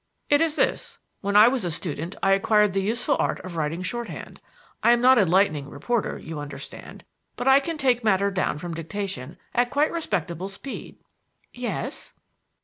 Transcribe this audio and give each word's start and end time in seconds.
"It 0.31 0.41
is 0.41 0.55
this: 0.55 0.97
When 1.19 1.35
I 1.35 1.47
was 1.47 1.63
a 1.63 1.69
student 1.69 2.15
I 2.23 2.31
acquired 2.31 2.73
the 2.73 2.81
useful 2.81 3.15
art 3.19 3.39
of 3.41 3.55
writing 3.55 3.83
shorthand. 3.83 4.41
I 4.81 4.93
am 4.93 4.99
not 4.99 5.19
a 5.19 5.25
lightning 5.27 5.69
reporter, 5.69 6.17
you 6.17 6.39
understand, 6.39 7.05
but 7.35 7.47
I 7.47 7.59
can 7.59 7.77
take 7.77 8.03
matter 8.03 8.31
down 8.31 8.57
from 8.57 8.73
dictation 8.73 9.37
at 9.53 9.69
quite 9.69 9.91
respectable 9.91 10.49
speed." 10.49 10.95
"Yes." 11.53 12.15